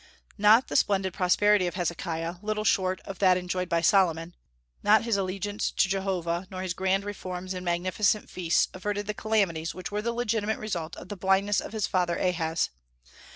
Not 0.39 0.67
the 0.67 0.75
splendid 0.75 1.13
prosperity 1.13 1.67
of 1.67 1.75
Hezekiah, 1.75 2.37
little 2.41 2.63
short 2.63 3.01
of 3.01 3.19
that 3.19 3.37
enjoyed 3.37 3.69
by 3.69 3.81
Solomon, 3.81 4.33
not 4.81 5.03
his 5.03 5.15
allegiance 5.15 5.69
to 5.69 5.87
Jehovah, 5.87 6.47
nor 6.49 6.63
his 6.63 6.73
grand 6.73 7.03
reforms 7.03 7.53
and 7.53 7.63
magnificent 7.63 8.27
feasts 8.27 8.67
averted 8.73 9.05
the 9.05 9.13
calamities 9.13 9.75
which 9.75 9.91
were 9.91 10.01
the 10.01 10.11
legitimate 10.11 10.57
result 10.57 10.95
of 10.95 11.09
the 11.09 11.15
blindness 11.17 11.61
of 11.61 11.73
his 11.73 11.85
father 11.85 12.15
Ahaz. 12.17 12.71